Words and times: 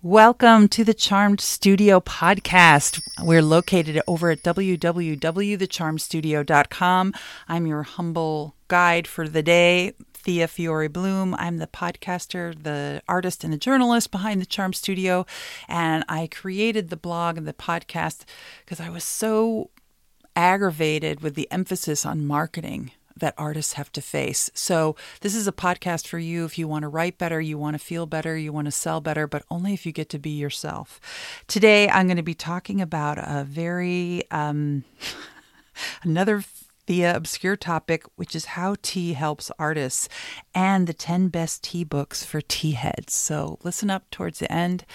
Welcome 0.00 0.68
to 0.68 0.84
the 0.84 0.94
Charmed 0.94 1.40
Studio 1.40 1.98
podcast. 1.98 3.02
We're 3.20 3.42
located 3.42 4.00
over 4.06 4.30
at 4.30 4.44
www.thecharmedstudio.com. 4.44 7.14
I'm 7.48 7.66
your 7.66 7.82
humble 7.82 8.54
guide 8.68 9.08
for 9.08 9.26
the 9.26 9.42
day, 9.42 9.94
Thea 10.14 10.46
Fiore 10.46 10.86
Bloom. 10.86 11.34
I'm 11.34 11.56
the 11.56 11.66
podcaster, 11.66 12.54
the 12.62 13.02
artist, 13.08 13.42
and 13.42 13.52
the 13.52 13.58
journalist 13.58 14.12
behind 14.12 14.40
the 14.40 14.46
Charmed 14.46 14.76
Studio. 14.76 15.26
And 15.66 16.04
I 16.08 16.28
created 16.28 16.90
the 16.90 16.96
blog 16.96 17.36
and 17.36 17.48
the 17.48 17.52
podcast 17.52 18.20
because 18.64 18.78
I 18.78 18.90
was 18.90 19.02
so 19.02 19.70
aggravated 20.36 21.22
with 21.22 21.34
the 21.34 21.50
emphasis 21.50 22.06
on 22.06 22.24
marketing 22.24 22.92
that 23.18 23.34
artists 23.36 23.74
have 23.74 23.92
to 23.92 24.00
face. 24.00 24.50
So, 24.54 24.96
this 25.20 25.34
is 25.34 25.46
a 25.46 25.52
podcast 25.52 26.06
for 26.06 26.18
you 26.18 26.44
if 26.44 26.58
you 26.58 26.68
want 26.68 26.82
to 26.82 26.88
write 26.88 27.18
better, 27.18 27.40
you 27.40 27.58
want 27.58 27.74
to 27.74 27.78
feel 27.78 28.06
better, 28.06 28.36
you 28.36 28.52
want 28.52 28.66
to 28.66 28.72
sell 28.72 29.00
better, 29.00 29.26
but 29.26 29.44
only 29.50 29.74
if 29.74 29.84
you 29.86 29.92
get 29.92 30.08
to 30.10 30.18
be 30.18 30.30
yourself. 30.30 31.00
Today, 31.46 31.88
I'm 31.88 32.06
going 32.06 32.16
to 32.16 32.22
be 32.22 32.34
talking 32.34 32.80
about 32.80 33.18
a 33.18 33.44
very, 33.44 34.22
um, 34.30 34.84
another 36.02 36.42
Thea 36.88 37.14
obscure 37.14 37.54
topic, 37.54 38.04
which 38.16 38.34
is 38.34 38.46
how 38.46 38.74
tea 38.80 39.12
helps 39.12 39.50
artists 39.58 40.08
and 40.54 40.86
the 40.86 40.94
10 40.94 41.28
best 41.28 41.62
tea 41.62 41.84
books 41.84 42.24
for 42.24 42.40
tea 42.40 42.72
heads. 42.72 43.12
So 43.12 43.58
listen 43.62 43.90
up 43.90 44.10
towards 44.10 44.38
the 44.38 44.50
end 44.50 44.86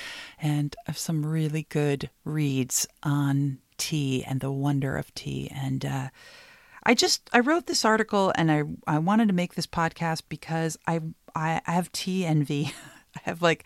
and 0.41 0.75
have 0.87 0.97
some 0.97 1.23
really 1.23 1.67
good 1.69 2.09
reads 2.25 2.87
on 3.03 3.59
tea 3.77 4.23
and 4.23 4.39
the 4.39 4.51
wonder 4.51 4.97
of 4.97 5.13
tea. 5.13 5.51
And 5.53 5.85
uh, 5.85 6.09
I 6.85 6.93
just 6.93 7.29
I 7.33 7.39
wrote 7.39 7.67
this 7.67 7.85
article 7.85 8.33
and 8.35 8.51
I 8.51 8.63
I 8.87 8.99
wanted 8.99 9.27
to 9.29 9.33
make 9.33 9.55
this 9.55 9.67
podcast 9.67 10.23
because 10.29 10.77
I 10.87 11.01
I, 11.35 11.61
I 11.65 11.71
have 11.71 11.91
tea 11.91 12.25
envy. 12.25 12.73
I 13.15 13.19
have 13.25 13.43
like 13.43 13.65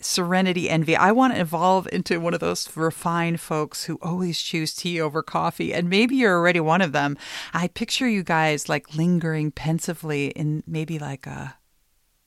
serenity 0.00 0.68
envy. 0.68 0.96
I 0.96 1.12
want 1.12 1.34
to 1.34 1.40
evolve 1.40 1.88
into 1.92 2.18
one 2.18 2.34
of 2.34 2.40
those 2.40 2.76
refined 2.76 3.40
folks 3.40 3.84
who 3.84 3.96
always 4.02 4.40
choose 4.40 4.74
tea 4.74 5.00
over 5.00 5.22
coffee. 5.22 5.72
And 5.72 5.88
maybe 5.88 6.16
you're 6.16 6.36
already 6.36 6.58
one 6.58 6.80
of 6.80 6.90
them. 6.90 7.16
I 7.54 7.68
picture 7.68 8.08
you 8.08 8.24
guys 8.24 8.68
like 8.68 8.96
lingering 8.96 9.52
pensively 9.52 10.28
in 10.30 10.64
maybe 10.66 10.98
like 10.98 11.28
a 11.28 11.56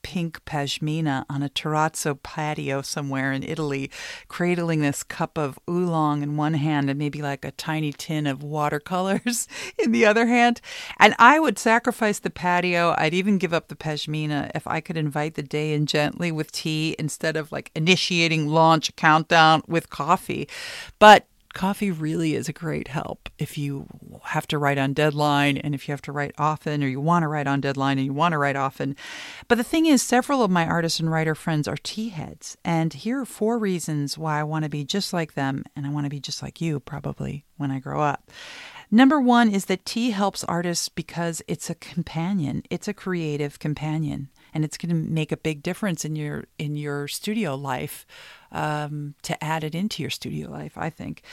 pink 0.04 0.44
pashmina 0.46 1.26
on 1.30 1.44
a 1.44 1.50
terrazzo 1.50 2.22
patio 2.22 2.82
somewhere 2.82 3.32
in 3.32 3.44
Italy, 3.44 3.90
cradling 4.28 4.82
this 4.82 5.04
cup 5.04 5.38
of 5.38 5.60
oolong 5.70 6.24
in 6.24 6.38
one 6.38 6.54
hand 6.56 6.90
and 6.90 7.00
maybe 7.00 7.22
like 7.22 7.46
a 7.46 7.52
tiny 7.52 7.92
tin 7.94 8.28
of 8.28 8.44
watercolors 8.44 9.48
in 9.80 9.92
the 9.92 10.06
other 10.06 10.28
hand. 10.28 10.62
And 11.00 11.16
I 11.20 11.40
would 11.40 11.58
sacrifice 11.58 12.20
the 12.20 12.30
patio. 12.30 12.96
I'd 12.98 13.14
even 13.14 13.38
give 13.38 13.54
up 13.54 13.68
the 13.68 13.76
pashmina 13.76 14.52
if 14.54 14.68
I 14.68 14.82
could 14.82 14.98
invite 14.98 15.36
the 15.36 15.44
day 15.44 15.74
in 15.74 15.86
gently 15.86 16.32
with 16.32 16.52
tea 16.52 16.96
instead 17.00 17.36
of 17.36 17.52
like 17.52 17.72
initiating 17.76 18.48
launch 18.48 18.96
countdown 18.96 19.64
with 19.68 19.90
coffee. 19.90 20.48
But 21.00 21.28
coffee 21.54 21.92
really 21.92 22.36
is 22.36 22.50
a 22.50 22.54
great 22.54 22.88
help 22.88 23.30
if 23.38 23.58
you 23.58 23.88
have 24.24 24.48
to 24.48 24.58
write 24.58 24.78
on 24.78 24.94
deadline 24.94 25.58
and 25.58 25.74
if 25.74 25.88
you 25.88 25.92
have 25.92 26.02
to 26.04 26.12
write 26.12 26.34
often 26.38 26.84
or 26.84 26.88
you 26.88 27.00
want 27.00 27.24
to 27.24 27.28
write 27.28 27.48
on 27.48 27.62
deadline 27.62 27.98
and 27.98 28.06
you 28.06 28.14
want 28.14 28.34
to 28.34 28.38
write 28.38 28.56
often. 28.56 28.96
But 29.48 29.56
the 29.56 29.64
thing 29.64 29.86
is, 29.86 30.02
several 30.02 30.44
of 30.44 30.52
my 30.52 30.66
artist 30.66 31.00
and 31.00 31.12
writer 31.12 31.36
friends 31.36 31.68
are 31.68 31.78
tea 31.78 32.10
heads. 32.10 32.58
And 32.64 32.94
here 32.94 33.22
are 33.22 33.26
four 33.26 33.58
reasons 33.58 34.18
why 34.18 34.40
I 34.40 34.44
want 34.44 34.64
to 34.64 34.70
be 34.70 34.84
just 34.84 35.14
like 35.14 35.34
them 35.34 35.64
and 35.76 35.86
I 35.86 35.90
want 35.90 36.06
to 36.06 36.10
be 36.10 36.20
just 36.20 36.42
like 36.42 36.62
you 36.62 36.80
probably 36.80 37.46
when 37.58 37.72
I 37.72 37.80
grow 37.80 38.02
up. 38.02 38.32
Number 38.90 39.22
one 39.22 39.50
is 39.50 39.66
that 39.66 39.86
tea 39.86 40.12
helps 40.12 40.44
artists 40.44 40.90
because 40.90 41.42
it's 41.48 41.70
a 41.70 41.76
companion, 41.76 42.64
it's 42.70 42.90
a 42.90 42.94
creative 42.94 43.58
companion 43.58 44.30
and 44.54 44.64
it's 44.64 44.78
going 44.78 44.90
to 44.90 45.12
make 45.12 45.32
a 45.32 45.38
big 45.38 45.64
difference 45.64 46.06
in 46.06 46.16
your 46.16 46.46
in 46.58 46.76
your 46.76 47.08
studio 47.08 47.56
life 47.56 48.06
um, 48.52 49.16
to 49.24 49.42
add 49.44 49.64
it 49.64 49.76
into 49.76 50.04
your 50.04 50.10
studio 50.10 50.50
life. 50.50 50.78
I 50.78 50.90
think. 50.90 51.24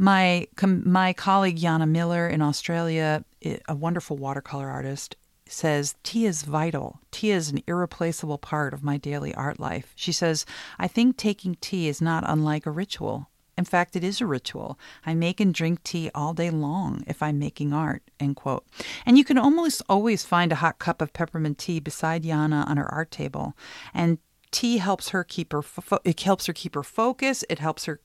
My 0.00 0.46
com- 0.54 0.88
my 0.88 1.12
colleague 1.12 1.58
Yana 1.58 1.88
Miller 1.88 2.28
in 2.28 2.40
Australia, 2.40 3.24
a 3.68 3.74
wonderful 3.74 4.16
watercolor 4.16 4.68
artist, 4.68 5.16
says 5.46 5.96
tea 6.02 6.26
is 6.26 6.42
vital. 6.42 7.00
Tea 7.10 7.32
is 7.32 7.50
an 7.50 7.62
irreplaceable 7.66 8.38
part 8.38 8.74
of 8.74 8.84
my 8.84 8.96
daily 8.96 9.34
art 9.34 9.58
life. 9.58 9.92
She 9.96 10.12
says, 10.12 10.46
I 10.78 10.86
think 10.88 11.16
taking 11.16 11.56
tea 11.60 11.88
is 11.88 12.00
not 12.00 12.24
unlike 12.26 12.66
a 12.66 12.70
ritual. 12.70 13.28
In 13.58 13.64
fact, 13.64 13.96
it 13.96 14.04
is 14.04 14.20
a 14.20 14.26
ritual. 14.26 14.78
I 15.04 15.14
make 15.14 15.40
and 15.40 15.52
drink 15.52 15.82
tea 15.82 16.12
all 16.14 16.32
day 16.32 16.48
long 16.48 17.02
if 17.08 17.22
I'm 17.22 17.40
making 17.40 17.72
art. 17.72 18.04
End 18.20 18.36
quote. 18.36 18.64
And 19.04 19.18
you 19.18 19.24
can 19.24 19.36
almost 19.36 19.82
always 19.88 20.24
find 20.24 20.52
a 20.52 20.62
hot 20.62 20.78
cup 20.78 21.02
of 21.02 21.12
peppermint 21.12 21.58
tea 21.58 21.80
beside 21.80 22.22
Yana 22.22 22.66
on 22.68 22.76
her 22.76 22.90
art 22.94 23.10
table. 23.10 23.56
And 23.92 24.18
tea 24.52 24.78
helps 24.78 25.08
her 25.08 25.24
keep 25.24 25.52
her 25.52 25.60
fo- 25.62 25.98
it 26.04 26.20
helps 26.20 26.46
her 26.46 26.52
keep 26.52 26.76
her 26.76 26.84
focus. 26.84 27.44
It 27.50 27.58
helps 27.58 27.86
her 27.86 28.00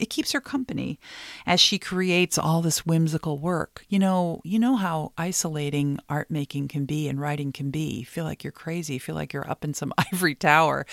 it 0.00 0.08
keeps 0.10 0.32
her 0.32 0.40
company 0.40 0.98
as 1.46 1.60
she 1.60 1.78
creates 1.78 2.38
all 2.38 2.62
this 2.62 2.86
whimsical 2.86 3.38
work. 3.38 3.84
You 3.88 3.98
know, 3.98 4.40
you 4.44 4.58
know 4.58 4.76
how 4.76 5.12
isolating 5.18 5.98
art 6.08 6.30
making 6.30 6.68
can 6.68 6.86
be 6.86 7.06
and 7.06 7.20
writing 7.20 7.52
can 7.52 7.70
be. 7.70 7.98
You 8.00 8.06
feel 8.06 8.24
like 8.24 8.42
you're 8.42 8.50
crazy. 8.50 8.94
You 8.94 9.00
feel 9.00 9.14
like 9.14 9.34
you're 9.34 9.50
up 9.50 9.62
in 9.62 9.74
some 9.74 9.92
ivory 10.12 10.34
tower, 10.34 10.86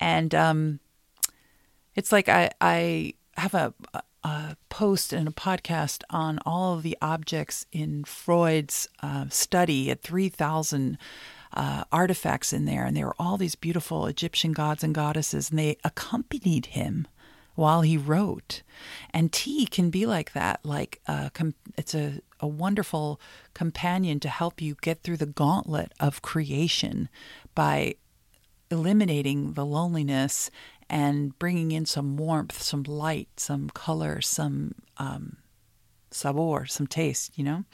and 0.00 0.34
um, 0.34 0.80
it's 1.94 2.12
like 2.12 2.30
I 2.30 2.50
I 2.62 3.14
have 3.36 3.54
a, 3.54 3.74
a 4.24 4.56
post 4.68 5.12
and 5.12 5.28
a 5.28 5.32
podcast 5.32 6.02
on 6.10 6.38
all 6.46 6.74
of 6.74 6.82
the 6.82 6.96
objects 7.02 7.66
in 7.72 8.04
Freud's 8.04 8.88
uh, 9.02 9.26
study 9.28 9.90
at 9.90 10.02
3,000 10.02 10.98
uh, 11.54 11.84
artifacts 11.92 12.52
in 12.52 12.64
there. 12.64 12.84
And 12.84 12.96
there 12.96 13.06
were 13.06 13.16
all 13.18 13.36
these 13.36 13.54
beautiful 13.54 14.06
Egyptian 14.06 14.52
gods 14.52 14.82
and 14.82 14.94
goddesses, 14.94 15.50
and 15.50 15.58
they 15.58 15.76
accompanied 15.84 16.66
him 16.66 17.06
while 17.54 17.82
he 17.82 17.96
wrote. 17.96 18.62
And 19.10 19.32
tea 19.32 19.66
can 19.66 19.90
be 19.90 20.06
like 20.06 20.32
that. 20.32 20.60
Like 20.64 21.00
uh, 21.06 21.30
it's 21.76 21.94
a, 21.94 22.20
a 22.40 22.46
wonderful 22.46 23.20
companion 23.54 24.20
to 24.20 24.28
help 24.28 24.62
you 24.62 24.76
get 24.80 25.02
through 25.02 25.18
the 25.18 25.26
gauntlet 25.26 25.92
of 26.00 26.22
creation 26.22 27.08
by 27.54 27.96
eliminating 28.70 29.52
the 29.52 29.66
loneliness 29.66 30.50
and 30.92 31.36
bringing 31.38 31.72
in 31.72 31.86
some 31.86 32.18
warmth, 32.18 32.60
some 32.60 32.82
light, 32.82 33.28
some 33.38 33.70
color, 33.70 34.20
some 34.20 34.74
um, 34.98 35.38
sabor, 36.10 36.66
some 36.66 36.86
taste, 36.86 37.36
you 37.36 37.42
know? 37.42 37.64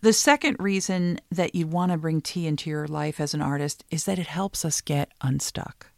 The 0.00 0.12
second 0.12 0.56
reason 0.60 1.20
that 1.30 1.56
you 1.56 1.66
want 1.66 1.90
to 1.90 1.98
bring 1.98 2.20
tea 2.20 2.46
into 2.46 2.70
your 2.70 2.86
life 2.86 3.20
as 3.20 3.34
an 3.34 3.42
artist 3.42 3.84
is 3.90 4.04
that 4.04 4.18
it 4.18 4.28
helps 4.28 4.64
us 4.64 4.80
get 4.80 5.10
unstuck. 5.22 5.88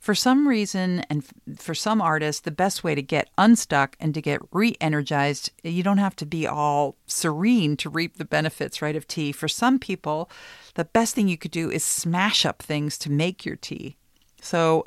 For 0.00 0.14
some 0.14 0.48
reason, 0.48 1.04
and 1.10 1.24
for 1.56 1.74
some 1.74 2.00
artists, 2.00 2.40
the 2.40 2.50
best 2.50 2.82
way 2.82 2.94
to 2.94 3.02
get 3.02 3.28
unstuck 3.38 3.96
and 4.00 4.14
to 4.14 4.22
get 4.22 4.40
re 4.50 4.74
energized, 4.80 5.50
you 5.62 5.82
don't 5.82 5.98
have 5.98 6.16
to 6.16 6.26
be 6.26 6.46
all 6.46 6.96
serene 7.06 7.76
to 7.76 7.90
reap 7.90 8.16
the 8.16 8.24
benefits, 8.24 8.82
right, 8.82 8.96
of 8.96 9.06
tea. 9.06 9.30
For 9.30 9.46
some 9.46 9.78
people, 9.78 10.30
the 10.74 10.86
best 10.86 11.14
thing 11.14 11.28
you 11.28 11.38
could 11.38 11.50
do 11.50 11.70
is 11.70 11.84
smash 11.84 12.44
up 12.46 12.62
things 12.62 12.96
to 12.98 13.12
make 13.12 13.44
your 13.44 13.56
tea. 13.56 13.96
So, 14.40 14.86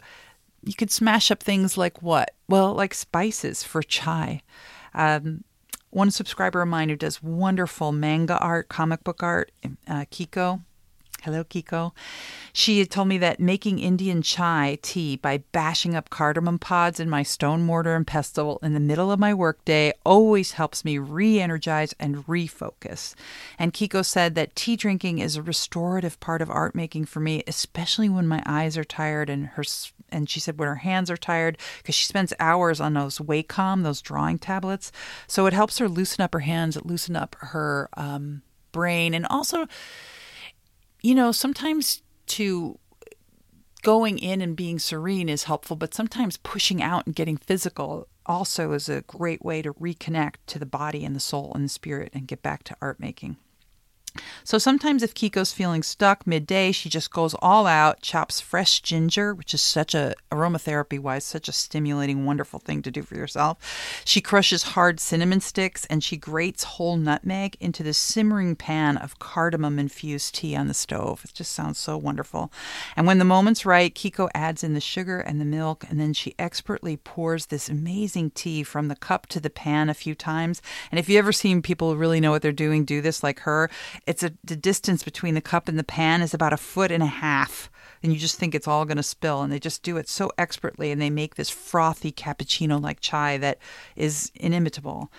you 0.63 0.73
could 0.73 0.91
smash 0.91 1.31
up 1.31 1.41
things 1.41 1.77
like 1.77 2.01
what? 2.01 2.31
Well, 2.47 2.73
like 2.73 2.93
spices 2.93 3.63
for 3.63 3.81
chai. 3.81 4.41
Um, 4.93 5.43
one 5.89 6.11
subscriber 6.11 6.61
of 6.61 6.67
mine 6.67 6.89
who 6.89 6.95
does 6.95 7.21
wonderful 7.21 7.91
manga 7.91 8.37
art, 8.39 8.69
comic 8.69 9.03
book 9.03 9.21
art, 9.21 9.51
uh, 9.87 10.05
Kiko, 10.11 10.61
Hello, 11.23 11.45
Kiko. 11.45 11.93
She 12.51 12.79
had 12.79 12.91
told 12.91 13.07
me 13.07 13.17
that 13.19 13.39
making 13.39 13.79
Indian 13.79 14.21
chai 14.21 14.77
tea 14.81 15.15
by 15.15 15.37
bashing 15.53 15.95
up 15.95 16.09
cardamom 16.09 16.59
pods 16.59 16.99
in 16.99 17.09
my 17.09 17.23
stone 17.23 17.63
mortar 17.63 17.95
and 17.95 18.05
pestle 18.05 18.59
in 18.61 18.73
the 18.73 18.81
middle 18.81 19.09
of 19.09 19.21
my 19.21 19.33
workday 19.33 19.93
always 20.05 20.51
helps 20.51 20.83
me 20.83 20.97
re 20.97 21.39
energize 21.39 21.95
and 21.97 22.27
refocus. 22.27 23.15
And 23.57 23.73
Kiko 23.73 24.03
said 24.03 24.35
that 24.35 24.53
tea 24.53 24.75
drinking 24.75 25.19
is 25.19 25.37
a 25.37 25.41
restorative 25.41 26.19
part 26.19 26.41
of 26.41 26.49
art 26.49 26.75
making 26.75 27.05
for 27.05 27.21
me, 27.21 27.41
especially 27.47 28.09
when 28.09 28.27
my 28.27 28.43
eyes 28.45 28.77
are 28.77 28.83
tired 28.83 29.29
and 29.29 29.47
her 29.47 29.63
and 30.13 30.29
she 30.29 30.39
said 30.39 30.59
when 30.59 30.67
her 30.67 30.75
hands 30.75 31.11
are 31.11 31.17
tired 31.17 31.57
because 31.77 31.95
she 31.95 32.05
spends 32.05 32.33
hours 32.39 32.79
on 32.79 32.93
those 32.93 33.17
Wacom, 33.17 33.83
those 33.83 34.01
drawing 34.01 34.39
tablets. 34.39 34.91
So 35.27 35.45
it 35.45 35.53
helps 35.53 35.79
her 35.79 35.89
loosen 35.89 36.21
up 36.23 36.33
her 36.33 36.41
hands, 36.41 36.77
loosen 36.83 37.15
up 37.15 37.35
her 37.39 37.89
um, 37.97 38.43
brain, 38.71 39.13
and 39.13 39.25
also 39.29 39.67
you 41.03 41.13
know, 41.13 41.31
sometimes 41.31 42.01
to 42.27 42.79
going 43.83 44.17
in 44.17 44.41
and 44.41 44.55
being 44.55 44.79
serene 44.79 45.29
is 45.29 45.43
helpful, 45.43 45.75
but 45.75 45.93
sometimes 45.93 46.37
pushing 46.37 46.81
out 46.81 47.05
and 47.05 47.13
getting 47.13 47.37
physical 47.37 48.07
also 48.25 48.71
is 48.71 48.87
a 48.87 49.01
great 49.01 49.43
way 49.43 49.61
to 49.61 49.73
reconnect 49.73 50.35
to 50.47 50.57
the 50.57 50.65
body 50.65 51.03
and 51.03 51.13
the 51.13 51.19
soul 51.19 51.51
and 51.53 51.65
the 51.65 51.69
spirit 51.69 52.09
and 52.13 52.27
get 52.27 52.41
back 52.41 52.63
to 52.63 52.77
art 52.81 52.99
making. 52.99 53.35
So 54.43 54.57
sometimes 54.57 55.03
if 55.03 55.13
Kiko's 55.13 55.53
feeling 55.53 55.83
stuck 55.83 56.27
midday, 56.27 56.71
she 56.71 56.89
just 56.89 57.11
goes 57.11 57.33
all 57.41 57.65
out, 57.65 58.01
chops 58.01 58.39
fresh 58.39 58.81
ginger, 58.81 59.33
which 59.33 59.53
is 59.53 59.61
such 59.61 59.95
a 59.95 60.13
aromatherapy 60.31 60.99
wise, 60.99 61.23
such 61.23 61.47
a 61.47 61.53
stimulating, 61.53 62.25
wonderful 62.25 62.59
thing 62.59 62.81
to 62.83 62.91
do 62.91 63.01
for 63.01 63.15
yourself. 63.15 63.57
She 64.05 64.21
crushes 64.21 64.63
hard 64.63 64.99
cinnamon 64.99 65.39
sticks 65.39 65.85
and 65.85 66.03
she 66.03 66.17
grates 66.17 66.63
whole 66.63 66.97
nutmeg 66.97 67.57
into 67.59 67.83
the 67.83 67.93
simmering 67.93 68.55
pan 68.55 68.97
of 68.97 69.19
cardamom 69.19 69.79
infused 69.79 70.35
tea 70.35 70.55
on 70.55 70.67
the 70.67 70.73
stove. 70.73 71.23
It 71.23 71.33
just 71.33 71.51
sounds 71.51 71.79
so 71.79 71.97
wonderful. 71.97 72.51
And 72.95 73.07
when 73.07 73.19
the 73.19 73.25
moment's 73.25 73.65
right, 73.65 73.93
Kiko 73.93 74.29
adds 74.33 74.63
in 74.63 74.73
the 74.73 74.81
sugar 74.81 75.19
and 75.19 75.39
the 75.39 75.45
milk, 75.45 75.85
and 75.89 75.99
then 75.99 76.13
she 76.13 76.35
expertly 76.37 76.97
pours 76.97 77.47
this 77.47 77.69
amazing 77.69 78.31
tea 78.31 78.63
from 78.63 78.87
the 78.87 78.95
cup 78.95 79.27
to 79.27 79.39
the 79.39 79.49
pan 79.49 79.89
a 79.89 79.93
few 79.93 80.15
times. 80.15 80.61
And 80.91 80.99
if 80.99 81.09
you 81.09 81.17
ever 81.17 81.31
seen 81.31 81.61
people 81.61 81.95
really 81.95 82.19
know 82.19 82.31
what 82.31 82.41
they're 82.41 82.51
doing, 82.51 82.85
do 82.85 83.01
this 83.01 83.23
like 83.23 83.39
her 83.41 83.69
it's 84.05 84.23
a 84.23 84.33
the 84.43 84.55
distance 84.55 85.03
between 85.03 85.33
the 85.33 85.41
cup 85.41 85.67
and 85.67 85.79
the 85.79 85.83
pan 85.83 86.21
is 86.21 86.33
about 86.33 86.53
a 86.53 86.57
foot 86.57 86.91
and 86.91 87.03
a 87.03 87.07
half 87.07 87.69
and 88.03 88.11
you 88.11 88.19
just 88.19 88.37
think 88.37 88.53
it's 88.53 88.67
all 88.67 88.83
going 88.83 88.97
to 88.97 89.03
spill 89.03 89.41
and 89.41 89.51
they 89.51 89.59
just 89.59 89.81
do 89.81 89.95
it 89.95 90.09
so 90.09 90.29
expertly 90.37 90.91
and 90.91 91.01
they 91.01 91.09
make 91.09 91.35
this 91.35 91.49
frothy 91.49 92.11
cappuccino 92.11 92.81
like 92.81 92.99
chai 92.99 93.37
that 93.37 93.57
is 93.95 94.29
inimitable. 94.35 95.09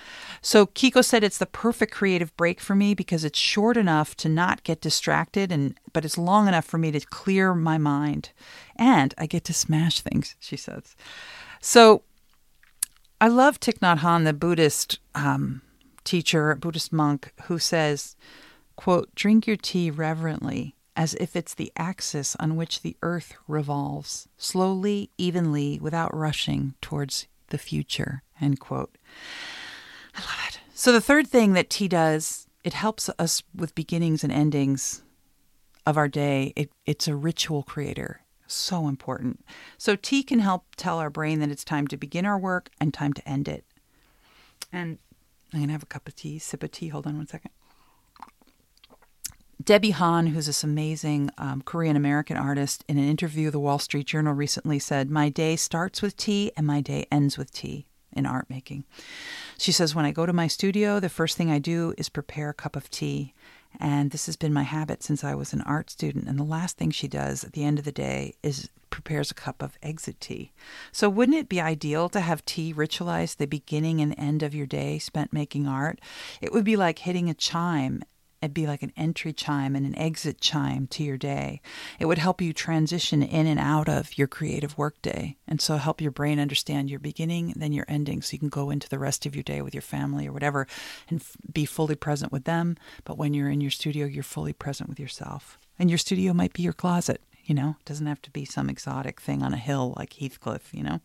So 0.43 0.67
kiko 0.67 1.03
said 1.03 1.25
it's 1.25 1.39
the 1.39 1.47
perfect 1.47 1.93
creative 1.93 2.37
break 2.37 2.61
for 2.61 2.75
me 2.75 2.95
because 2.95 3.25
it's 3.25 3.39
short 3.39 3.79
enough 3.79 4.15
to 4.17 4.29
not 4.29 4.63
get 4.65 4.83
distracted 4.83 5.51
and 5.51 5.79
but 5.95 6.05
it's 6.05 6.19
long 6.19 6.47
enough 6.47 6.67
for 6.67 6.77
me 6.77 6.91
to 6.93 7.01
clear 7.01 7.55
my 7.55 7.79
mind 7.79 8.31
and 8.77 9.15
i 9.17 9.27
get 9.27 9.45
to 9.45 9.55
smash 9.55 10.01
things 10.01 10.37
she 10.39 10.57
says. 10.57 10.95
So 11.61 12.03
i 13.21 13.29
love 13.29 13.61
Thich 13.61 13.79
Nhat 13.79 14.25
the 14.25 14.35
buddhist 14.35 14.99
um, 15.15 15.63
teacher 16.05 16.55
buddhist 16.57 16.93
monk 16.93 17.33
who 17.45 17.59
says 17.59 18.15
Quote, 18.77 19.15
drink 19.15 19.47
your 19.47 19.57
tea 19.57 19.91
reverently, 19.91 20.75
as 20.97 21.15
if 21.15 21.37
it's 21.37 21.55
the 21.55 21.73
axis 21.77 22.37
on 22.37 22.57
which 22.57 22.83
the 22.83 22.97
earth 23.03 23.35
revolves, 23.47 24.29
slowly, 24.37 25.11
evenly, 25.19 25.79
without 25.81 26.15
rushing 26.15 26.75
towards 26.81 27.27
the 27.49 27.59
future. 27.59 28.23
End 28.41 28.61
quote. 28.61 28.97
I 30.15 30.21
love 30.21 30.49
it. 30.49 30.61
So 30.75 30.93
the 30.93 31.01
third 31.01 31.29
thing 31.29 31.53
that 31.53 31.71
tea 31.71 31.89
does, 31.89 32.47
it 32.65 32.75
helps 32.75 33.09
us 33.19 33.43
with 33.55 33.75
beginnings 33.75 34.25
and 34.25 34.33
endings 34.33 35.03
of 35.87 35.97
our 35.97 36.09
day. 36.09 36.53
It, 36.57 36.71
it's 36.87 37.09
a 37.09 37.17
ritual 37.17 37.63
creator. 37.63 38.21
So 38.47 38.89
important. 38.89 39.45
So 39.79 39.97
tea 39.97 40.23
can 40.23 40.41
help 40.41 40.65
tell 40.77 40.99
our 40.99 41.11
brain 41.11 41.41
that 41.41 41.51
it's 41.51 41.65
time 41.65 41.87
to 41.89 41.97
begin 41.97 42.27
our 42.27 42.39
work 42.39 42.71
and 42.81 42.93
time 42.93 43.13
to 43.15 43.29
end 43.29 43.49
it. 43.49 43.65
And 44.73 44.99
I'm 45.53 45.61
gonna 45.61 45.73
have 45.73 45.83
a 45.83 45.87
cup 45.87 46.09
of 46.09 46.17
tea, 46.17 46.39
sip 46.39 46.63
of 46.63 46.71
tea. 46.73 46.89
Hold 46.89 47.07
on 47.07 47.17
one 47.17 47.27
second. 47.27 47.51
Debbie 49.63 49.93
Han, 49.93 50.29
who's 50.29 50.47
this 50.47 50.65
amazing 50.65 51.31
um, 51.39 51.63
Korean 51.63 51.97
American 51.97 52.37
artist, 52.37 52.85
in 52.89 52.99
an 52.99 53.09
interview 53.09 53.47
with 53.47 53.53
the 53.53 53.61
Wall 53.61 53.79
Street 53.79 54.07
Journal 54.07 54.35
recently 54.35 54.79
said, 54.79 55.11
My 55.11 55.29
day 55.29 55.57
starts 55.57 56.03
with 56.03 56.17
tea 56.17 56.53
and 56.57 56.67
my 56.67 56.81
day 56.81 57.07
ends 57.11 57.39
with 57.39 57.53
tea 57.53 57.87
in 58.13 58.27
art 58.27 58.51
making. 58.51 58.85
She 59.59 59.73
says, 59.73 59.95
When 59.95 60.05
I 60.05 60.11
go 60.11 60.27
to 60.27 60.33
my 60.33 60.49
studio, 60.49 60.99
the 60.99 61.09
first 61.09 61.37
thing 61.37 61.51
I 61.51 61.59
do 61.59 61.95
is 61.97 62.09
prepare 62.09 62.51
a 62.51 62.55
cup 62.55 62.77
of 62.77 62.91
tea. 62.91 63.35
And 63.81 64.11
this 64.11 64.27
has 64.27 64.37
been 64.37 64.53
my 64.53 64.63
habit 64.63 65.03
since 65.03 65.25
I 65.25 65.35
was 65.35 65.53
an 65.53 65.63
art 65.63 65.91
student. 65.91 66.29
And 66.29 66.39
the 66.39 66.45
last 66.45 66.77
thing 66.77 66.91
she 66.91 67.09
does 67.09 67.43
at 67.43 67.53
the 67.53 67.65
end 67.65 67.79
of 67.79 67.85
the 67.85 67.93
day 67.93 68.35
is 68.43 68.69
prepares 68.91 69.33
a 69.33 69.35
cup 69.35 69.61
of 69.61 69.77
exit 69.83 70.21
tea. 70.21 70.53
So, 70.93 71.09
wouldn't 71.09 71.37
it 71.37 71.49
be 71.49 71.61
ideal 71.61 72.09
to 72.11 72.21
have 72.21 72.45
tea 72.45 72.73
ritualized 72.73 73.39
the 73.39 73.47
beginning 73.47 74.01
and 74.01 74.15
end 74.17 74.45
of 74.45 74.55
your 74.55 74.67
day 74.67 75.01
spent 75.01 75.33
making 75.33 75.67
art? 75.67 76.01
It 76.41 76.53
would 76.53 76.65
be 76.65 76.77
like 76.77 77.01
hitting 77.01 77.29
a 77.29 77.35
chime 77.35 78.05
It'd 78.45 78.53
be 78.53 78.67
like 78.67 78.83
an 78.83 78.93
entry 78.95 79.33
chime 79.33 79.75
and 79.75 79.87
an 79.87 79.99
exit 79.99 80.39
chime 80.39 80.87
to 80.89 81.03
your 81.03 81.17
day. 81.17 81.63
It 81.99 82.05
would 82.05 82.19
help 82.19 82.43
you 82.43 82.53
transition 82.53 83.23
in 83.23 83.47
and 83.47 83.59
out 83.59 83.89
of 83.89 84.19
your 84.19 84.27
creative 84.27 84.77
workday. 84.77 85.39
And 85.49 85.63
so 85.63 85.79
help 85.79 86.03
your 86.03 86.11
brain 86.11 86.39
understand 86.39 86.91
your 86.91 87.01
beginning, 87.01 87.55
then 87.57 87.73
your 87.73 87.87
ending, 87.89 88.21
so 88.21 88.35
you 88.35 88.39
can 88.39 88.51
go 88.51 88.69
into 88.69 88.89
the 88.89 88.99
rest 88.99 89.25
of 89.25 89.35
your 89.35 89.43
day 89.43 89.63
with 89.63 89.73
your 89.73 89.81
family 89.81 90.29
or 90.29 90.33
whatever 90.33 90.67
and 91.09 91.21
f- 91.21 91.37
be 91.51 91.65
fully 91.65 91.95
present 91.95 92.33
with 92.33 92.45
them. 92.45 92.77
But 93.05 93.17
when 93.17 93.33
you're 93.33 93.49
in 93.49 93.63
your 93.63 93.71
studio, 93.71 94.05
you're 94.05 94.23
fully 94.23 94.53
present 94.53 94.91
with 94.91 95.01
yourself. 95.01 95.59
And 95.79 95.91
your 95.91 95.99
studio 95.99 96.35
might 96.35 96.53
be 96.53 96.63
your 96.63 96.75
closet 96.75 97.23
you 97.45 97.55
know 97.55 97.77
it 97.79 97.85
doesn't 97.85 98.07
have 98.07 98.23
to 98.23 98.31
be 98.31 98.45
some 98.45 98.71
exotic 98.71 99.21
thing 99.21 99.43
on 99.43 99.53
a 99.53 99.59
hill 99.59 99.95
like 99.97 100.15
heathcliff 100.15 100.73
you 100.73 100.83
know. 100.83 101.01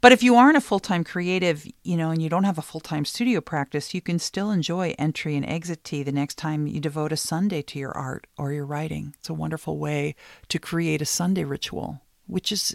But 0.00 0.12
if 0.12 0.22
you 0.22 0.36
aren't 0.36 0.56
a 0.56 0.60
full-time 0.60 1.04
creative 1.04 1.66
you 1.82 1.96
know 1.96 2.10
and 2.10 2.22
you 2.22 2.28
don't 2.28 2.44
have 2.44 2.58
a 2.58 2.62
full-time 2.62 3.04
studio 3.04 3.40
practice 3.40 3.94
you 3.94 4.00
can 4.00 4.18
still 4.18 4.50
enjoy 4.50 4.94
entry 4.98 5.36
and 5.36 5.46
exit 5.46 5.84
tea 5.84 6.02
the 6.02 6.12
next 6.12 6.36
time 6.36 6.66
you 6.66 6.80
devote 6.80 7.12
a 7.12 7.16
sunday 7.16 7.62
to 7.62 7.78
your 7.78 7.96
art 7.96 8.26
or 8.38 8.52
your 8.52 8.66
writing. 8.66 9.14
It's 9.18 9.28
a 9.28 9.34
wonderful 9.34 9.78
way 9.78 10.14
to 10.48 10.58
create 10.58 11.02
a 11.02 11.06
sunday 11.06 11.44
ritual 11.44 12.00
which 12.26 12.50
is 12.50 12.74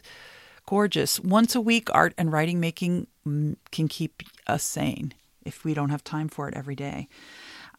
gorgeous. 0.66 1.20
Once 1.20 1.56
a 1.56 1.62
week 1.62 1.90
art 1.94 2.14
and 2.18 2.32
writing 2.32 2.60
making 2.60 3.08
mm, 3.28 3.56
can 3.72 3.88
keep 3.88 4.22
us 4.48 4.64
sane 4.64 5.14
if 5.44 5.64
we 5.64 5.74
don't 5.74 5.90
have 5.90 6.04
time 6.04 6.28
for 6.28 6.48
it 6.48 6.56
every 6.56 6.76
day. 6.76 7.08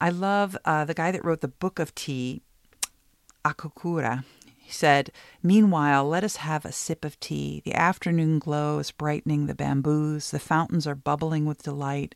I 0.00 0.10
love 0.10 0.56
uh, 0.64 0.84
the 0.84 0.94
guy 0.94 1.10
that 1.10 1.24
wrote 1.24 1.40
the 1.40 1.48
book 1.48 1.78
of 1.78 1.94
tea 1.94 2.42
Okakura 3.44 4.24
he 4.70 4.75
said, 4.75 5.11
Meanwhile, 5.43 6.08
let 6.08 6.22
us 6.22 6.37
have 6.37 6.64
a 6.64 6.70
sip 6.70 7.05
of 7.05 7.19
tea. 7.19 7.61
The 7.64 7.75
afternoon 7.75 8.38
glow 8.38 8.78
is 8.78 8.93
brightening 8.93 9.46
the 9.46 9.55
bamboos, 9.55 10.31
the 10.31 10.38
fountains 10.38 10.87
are 10.87 10.94
bubbling 10.94 11.44
with 11.44 11.64
delight, 11.64 12.14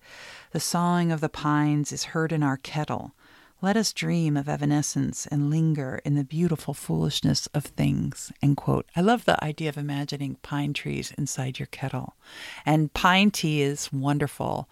the 0.53 0.61
sawing 0.61 1.11
of 1.11 1.21
the 1.21 1.29
pines 1.29 1.91
is 1.91 2.05
heard 2.05 2.31
in 2.31 2.45
our 2.45 2.57
kettle. 2.57 3.13
Let 3.61 3.77
us 3.77 3.93
dream 3.93 4.37
of 4.37 4.49
evanescence 4.49 5.27
and 5.27 5.51
linger 5.51 6.01
in 6.05 6.15
the 6.15 6.23
beautiful 6.23 6.75
foolishness 6.75 7.49
of 7.49 7.65
things. 7.65 8.31
End 8.41 8.57
quote. 8.57 8.87
I 8.95 9.01
love 9.01 9.25
the 9.25 9.43
idea 9.43 9.69
of 9.69 9.77
imagining 9.77 10.37
pine 10.43 10.75
trees 10.75 11.13
inside 11.19 11.59
your 11.59 11.67
kettle. 11.67 12.15
And 12.65 12.95
pine 12.95 13.33
tea 13.33 13.63
is 13.63 13.93
wonderful 13.93 14.69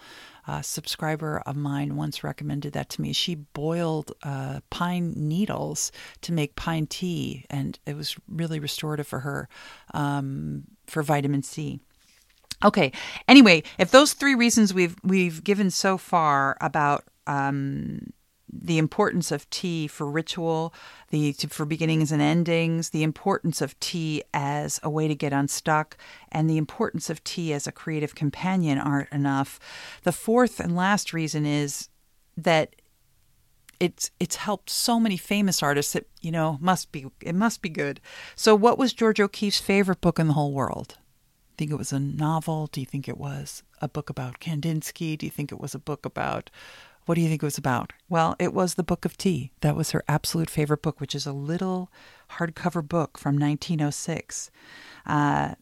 a 0.46 0.62
subscriber 0.62 1.42
of 1.46 1.56
mine 1.56 1.96
once 1.96 2.24
recommended 2.24 2.72
that 2.72 2.88
to 2.90 3.02
me. 3.02 3.12
She 3.12 3.34
boiled 3.34 4.12
uh, 4.22 4.60
pine 4.70 5.14
needles 5.16 5.92
to 6.22 6.32
make 6.32 6.56
pine 6.56 6.86
tea, 6.86 7.46
and 7.48 7.78
it 7.86 7.96
was 7.96 8.16
really 8.28 8.58
restorative 8.58 9.06
for 9.06 9.20
her 9.20 9.48
um, 9.94 10.64
for 10.86 11.02
vitamin 11.02 11.42
C. 11.42 11.80
Okay. 12.64 12.92
Anyway, 13.28 13.62
if 13.78 13.90
those 13.90 14.12
three 14.12 14.34
reasons 14.34 14.72
we've 14.72 14.96
we've 15.02 15.42
given 15.42 15.70
so 15.70 15.98
far 15.98 16.56
about 16.60 17.04
um, 17.26 18.12
the 18.52 18.78
importance 18.78 19.32
of 19.32 19.48
tea 19.48 19.86
for 19.86 20.10
ritual, 20.10 20.74
the 21.10 21.32
for 21.32 21.64
beginnings 21.64 22.12
and 22.12 22.20
endings, 22.20 22.90
the 22.90 23.02
importance 23.02 23.62
of 23.62 23.78
tea 23.80 24.22
as 24.34 24.78
a 24.82 24.90
way 24.90 25.08
to 25.08 25.14
get 25.14 25.32
unstuck, 25.32 25.96
and 26.30 26.48
the 26.48 26.58
importance 26.58 27.08
of 27.08 27.24
tea 27.24 27.52
as 27.52 27.66
a 27.66 27.72
creative 27.72 28.14
companion 28.14 28.78
aren't 28.78 29.10
enough. 29.10 29.58
The 30.02 30.12
fourth 30.12 30.60
and 30.60 30.76
last 30.76 31.12
reason 31.12 31.46
is 31.46 31.88
that 32.36 32.76
it's 33.80 34.10
it's 34.20 34.36
helped 34.36 34.70
so 34.70 35.00
many 35.00 35.16
famous 35.16 35.62
artists 35.62 35.94
that 35.94 36.06
you 36.20 36.30
know 36.30 36.58
must 36.60 36.92
be 36.92 37.06
it 37.20 37.34
must 37.34 37.62
be 37.62 37.68
good. 37.68 38.00
So, 38.36 38.54
what 38.54 38.78
was 38.78 38.92
Georgia 38.92 39.24
O'Keeffe's 39.24 39.60
favorite 39.60 40.00
book 40.00 40.18
in 40.18 40.28
the 40.28 40.34
whole 40.34 40.52
world? 40.52 40.98
Think 41.58 41.70
it 41.70 41.78
was 41.78 41.92
a 41.92 41.98
novel? 41.98 42.68
Do 42.68 42.80
you 42.80 42.86
think 42.86 43.08
it 43.08 43.18
was 43.18 43.62
a 43.80 43.88
book 43.88 44.08
about 44.08 44.40
Kandinsky? 44.40 45.18
Do 45.18 45.26
you 45.26 45.30
think 45.30 45.50
it 45.52 45.60
was 45.60 45.74
a 45.74 45.78
book 45.78 46.06
about 46.06 46.50
what 47.06 47.16
do 47.16 47.20
you 47.20 47.28
think 47.28 47.42
it 47.42 47.46
was 47.46 47.58
about? 47.58 47.92
Well, 48.08 48.36
it 48.38 48.54
was 48.54 48.74
the 48.74 48.82
Book 48.82 49.04
of 49.04 49.16
Tea. 49.16 49.50
That 49.60 49.76
was 49.76 49.90
her 49.90 50.04
absolute 50.08 50.50
favorite 50.50 50.82
book, 50.82 51.00
which 51.00 51.14
is 51.14 51.26
a 51.26 51.32
little 51.32 51.90
hardcover 52.32 52.86
book 52.86 53.18
from 53.18 53.38
1906 53.38 54.50
uh, 55.06 55.54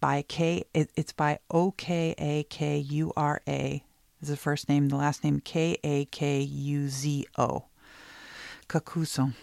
by 0.00 0.22
K. 0.22 0.64
It, 0.74 0.90
it's 0.96 1.12
by 1.12 1.38
O 1.50 1.72
K 1.72 2.14
A 2.18 2.44
K 2.44 2.78
U 2.78 3.12
R 3.16 3.40
A. 3.46 3.84
Is 4.20 4.28
the 4.28 4.36
first 4.36 4.68
name, 4.68 4.88
the 4.88 4.96
last 4.96 5.22
name 5.22 5.40
K 5.40 5.78
A 5.84 6.06
K 6.06 6.40
U 6.40 6.88
Z 6.88 7.26
O. 7.38 7.66
Kakuzo. 8.68 9.34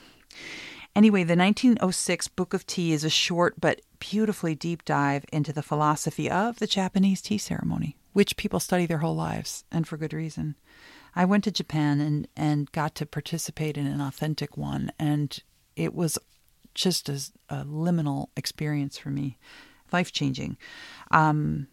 Anyway, 0.96 1.24
the 1.24 1.36
1906 1.36 2.28
Book 2.30 2.54
of 2.54 2.68
Tea 2.68 2.92
is 2.92 3.04
a 3.04 3.10
short 3.10 3.60
but 3.60 3.82
beautifully 4.00 4.54
deep 4.54 4.86
dive 4.86 5.26
into 5.32 5.52
the 5.52 5.64
philosophy 5.64 6.30
of 6.30 6.60
the 6.60 6.68
Japanese 6.68 7.22
tea 7.22 7.38
ceremony, 7.38 7.96
which 8.12 8.38
people 8.38 8.60
study 8.60 8.86
their 8.86 9.00
whole 9.00 9.16
lives, 9.16 9.64
and 9.72 9.88
for 9.88 9.98
good 9.98 10.14
reason. 10.14 10.56
I 11.16 11.26
went 11.26 11.44
to 11.46 11.52
Japan 11.52 12.02
and, 12.02 12.28
and 12.36 12.72
got 12.72 12.96
to 12.96 13.06
participate 13.06 13.78
in 13.78 13.88
an 13.88 14.02
authentic 14.02 14.58
one, 14.58 14.92
and 15.00 15.38
it 15.76 15.94
was 15.94 16.18
just 16.74 17.10
a, 17.10 17.20
a 17.50 17.64
liminal 17.66 18.28
experience 18.36 18.98
for 18.98 19.10
me, 19.10 19.38
life 19.92 20.12
changing. 20.12 20.58
Um, 21.12 21.68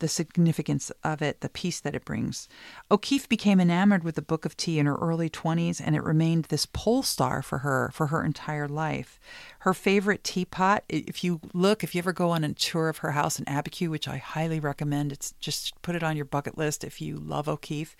the 0.00 0.08
significance 0.08 0.90
of 1.04 1.22
it, 1.22 1.40
the 1.40 1.48
peace 1.48 1.78
that 1.80 1.94
it 1.94 2.04
brings. 2.04 2.48
O'Keeffe 2.90 3.28
became 3.28 3.60
enamored 3.60 4.02
with 4.02 4.14
the 4.14 4.22
Book 4.22 4.44
of 4.44 4.56
Tea 4.56 4.78
in 4.78 4.86
her 4.86 4.96
early 4.96 5.28
20s, 5.28 5.80
and 5.84 5.94
it 5.94 6.02
remained 6.02 6.46
this 6.46 6.66
pole 6.66 7.02
star 7.02 7.42
for 7.42 7.58
her 7.58 7.90
for 7.92 8.08
her 8.08 8.24
entire 8.24 8.66
life. 8.66 9.20
Her 9.60 9.74
favorite 9.74 10.24
teapot, 10.24 10.84
if 10.88 11.22
you 11.22 11.40
look, 11.52 11.84
if 11.84 11.94
you 11.94 12.00
ever 12.00 12.12
go 12.12 12.30
on 12.30 12.44
a 12.44 12.52
tour 12.54 12.88
of 12.88 12.98
her 12.98 13.12
house 13.12 13.38
in 13.38 13.44
Abiquiu, 13.44 13.90
which 13.90 14.08
I 14.08 14.16
highly 14.16 14.58
recommend, 14.58 15.12
it's 15.12 15.34
just 15.38 15.80
put 15.82 15.94
it 15.94 16.02
on 16.02 16.16
your 16.16 16.24
bucket 16.24 16.56
list 16.56 16.82
if 16.82 17.00
you 17.00 17.16
love 17.16 17.48
O'Keeffe 17.48 17.96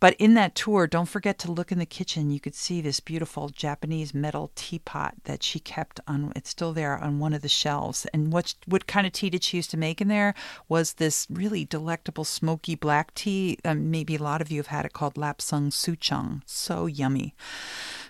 But 0.00 0.14
in 0.18 0.34
that 0.34 0.54
tour, 0.54 0.86
don't 0.86 1.08
forget 1.08 1.38
to 1.40 1.52
look 1.52 1.72
in 1.72 1.78
the 1.78 1.86
kitchen. 1.86 2.30
You 2.30 2.40
could 2.40 2.54
see 2.54 2.80
this 2.80 3.00
beautiful 3.00 3.48
Japanese 3.48 4.14
metal 4.14 4.50
teapot 4.54 5.14
that 5.24 5.42
she 5.42 5.60
kept 5.60 6.00
on. 6.06 6.32
It's 6.36 6.50
still 6.50 6.72
there 6.72 6.96
on 6.98 7.18
one 7.18 7.32
of 7.32 7.42
the 7.42 7.48
shelves. 7.48 8.06
And 8.12 8.32
what 8.32 8.54
what 8.66 8.86
kind 8.86 9.06
of 9.06 9.12
tea 9.12 9.30
did 9.30 9.44
she 9.44 9.58
used 9.58 9.70
to 9.70 9.76
make 9.76 10.00
in 10.00 10.08
there? 10.08 10.34
Was 10.68 10.94
this 10.94 11.26
really 11.30 11.64
delectable 11.64 12.24
smoky 12.24 12.74
black 12.74 13.14
tea? 13.14 13.58
Um, 13.64 13.90
maybe 13.90 14.16
a 14.16 14.22
lot 14.22 14.40
of 14.40 14.50
you 14.50 14.58
have 14.58 14.68
had 14.68 14.84
it 14.84 14.92
called 14.92 15.14
Lapsang 15.14 15.70
Souchong. 15.70 16.42
So 16.46 16.86
yummy. 16.86 17.34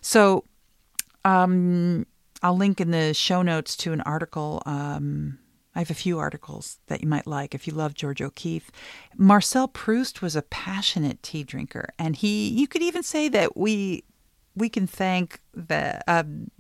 So, 0.01 0.45
um, 1.25 2.07
I'll 2.43 2.57
link 2.57 2.81
in 2.81 2.91
the 2.91 3.15
show 3.15 3.43
notes 3.43 3.77
to 3.79 3.93
an 3.93 4.01
article. 4.03 4.63
Um, 4.65 5.39
I 5.79 5.83
have 5.83 5.93
a 5.93 5.95
few 5.95 6.19
articles 6.19 6.81
that 6.89 7.03
you 7.03 7.09
might 7.09 7.29
like 7.29 7.55
if 7.55 7.69
you 7.69 7.73
love 7.73 7.95
Georgia 7.95 8.25
O'Keeffe. 8.25 8.73
Marcel 9.17 9.69
Proust 9.69 10.21
was 10.21 10.35
a 10.35 10.43
passionate 10.43 11.23
tea 11.23 11.45
drinker, 11.45 11.91
and 12.01 12.17
he 12.17 12.49
you 12.49 12.67
could 12.67 12.83
even 12.83 13.05
say 13.05 13.29
that 13.29 13.57
we 13.57 14.03
we 14.57 14.69
can 14.69 14.89
thank 14.89 15.41
the 15.55 16.03
um, 16.09 16.51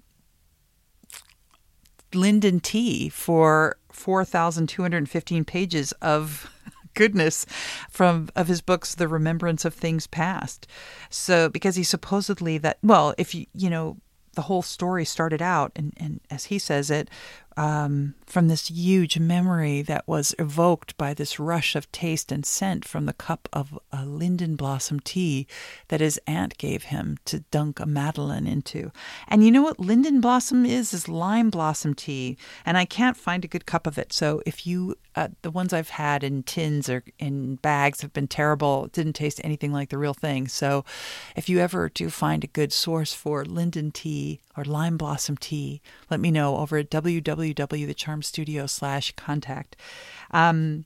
Linden 2.14 2.60
Tea 2.60 3.08
for 3.08 3.78
4,215 3.90 5.44
pages 5.44 5.90
of 6.00 6.48
goodness 6.94 7.44
from 7.90 8.28
of 8.36 8.46
his 8.46 8.60
books 8.60 8.94
the 8.94 9.08
remembrance 9.08 9.64
of 9.64 9.74
things 9.74 10.06
past 10.06 10.68
so 11.10 11.48
because 11.48 11.74
he 11.74 11.82
supposedly 11.82 12.56
that 12.56 12.78
well 12.84 13.14
if 13.18 13.34
you 13.34 13.46
you 13.52 13.68
know 13.68 13.96
the 14.34 14.42
whole 14.42 14.62
story 14.62 15.04
started 15.04 15.42
out 15.42 15.72
and, 15.74 15.92
and 15.96 16.20
as 16.30 16.44
he 16.44 16.60
says 16.60 16.92
it 16.92 17.10
um, 17.58 18.14
from 18.24 18.46
this 18.46 18.68
huge 18.68 19.18
memory 19.18 19.82
that 19.82 20.06
was 20.06 20.32
evoked 20.38 20.96
by 20.96 21.12
this 21.12 21.40
rush 21.40 21.74
of 21.74 21.90
taste 21.90 22.30
and 22.30 22.46
scent 22.46 22.84
from 22.84 23.04
the 23.06 23.12
cup 23.12 23.48
of 23.52 23.76
a 23.90 24.04
linden 24.04 24.54
blossom 24.54 25.00
tea 25.00 25.44
that 25.88 26.00
his 26.00 26.20
aunt 26.26 26.56
gave 26.56 26.84
him 26.84 27.18
to 27.24 27.40
dunk 27.50 27.80
a 27.80 27.86
madeleine 27.86 28.46
into. 28.46 28.92
And 29.26 29.44
you 29.44 29.50
know 29.50 29.62
what 29.62 29.80
linden 29.80 30.20
blossom 30.20 30.64
is? 30.64 30.94
Is 30.94 31.08
lime 31.08 31.50
blossom 31.50 31.94
tea. 31.94 32.38
And 32.64 32.78
I 32.78 32.84
can't 32.84 33.16
find 33.16 33.44
a 33.44 33.48
good 33.48 33.66
cup 33.66 33.88
of 33.88 33.98
it. 33.98 34.12
So 34.12 34.40
if 34.46 34.64
you, 34.64 34.94
uh, 35.16 35.28
the 35.42 35.50
ones 35.50 35.72
I've 35.72 35.88
had 35.88 36.22
in 36.22 36.44
tins 36.44 36.88
or 36.88 37.02
in 37.18 37.56
bags 37.56 38.02
have 38.02 38.12
been 38.12 38.28
terrible. 38.28 38.84
It 38.84 38.92
didn't 38.92 39.14
taste 39.14 39.40
anything 39.42 39.72
like 39.72 39.88
the 39.88 39.98
real 39.98 40.14
thing. 40.14 40.46
So 40.46 40.84
if 41.34 41.48
you 41.48 41.58
ever 41.58 41.88
do 41.88 42.08
find 42.08 42.44
a 42.44 42.46
good 42.46 42.72
source 42.72 43.12
for 43.12 43.44
linden 43.44 43.90
tea 43.90 44.40
or 44.56 44.64
lime 44.64 44.96
blossom 44.96 45.36
tea, 45.36 45.80
let 46.08 46.20
me 46.20 46.30
know 46.30 46.56
over 46.58 46.76
at 46.76 46.90
www.thecharmedstudio 47.54 48.68
slash 48.68 49.12
contact. 49.12 49.76
Um, 50.30 50.84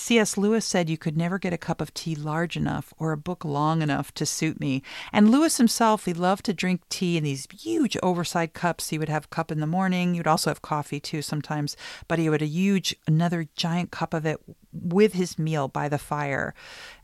C.S. 0.00 0.38
Lewis 0.38 0.64
said 0.64 0.88
you 0.88 0.96
could 0.96 1.16
never 1.16 1.38
get 1.38 1.52
a 1.52 1.58
cup 1.58 1.80
of 1.80 1.92
tea 1.92 2.14
large 2.14 2.56
enough 2.56 2.94
or 2.98 3.12
a 3.12 3.18
book 3.18 3.44
long 3.44 3.82
enough 3.82 4.14
to 4.14 4.24
suit 4.24 4.60
me. 4.60 4.82
And 5.12 5.30
Lewis 5.30 5.56
himself, 5.56 6.04
he 6.04 6.14
loved 6.14 6.44
to 6.46 6.54
drink 6.54 6.80
tea 6.88 7.16
in 7.16 7.24
these 7.24 7.46
huge 7.52 7.96
oversized 8.02 8.54
cups. 8.54 8.88
He 8.88 8.98
would 8.98 9.08
have 9.08 9.24
a 9.26 9.28
cup 9.28 9.50
in 9.50 9.60
the 9.60 9.66
morning. 9.66 10.14
He 10.14 10.20
would 10.20 10.26
also 10.26 10.50
have 10.50 10.62
coffee 10.62 11.00
too 11.00 11.22
sometimes, 11.22 11.76
but 12.08 12.18
he 12.18 12.30
would 12.30 12.42
a 12.42 12.46
huge, 12.46 12.94
another 13.06 13.48
giant 13.56 13.90
cup 13.90 14.14
of 14.14 14.24
it 14.24 14.40
with 14.72 15.14
his 15.14 15.38
meal 15.38 15.66
by 15.68 15.88
the 15.88 15.98
fire 15.98 16.54